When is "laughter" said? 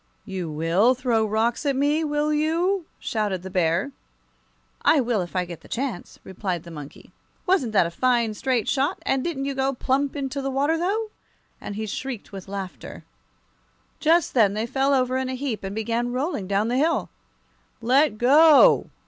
12.47-13.03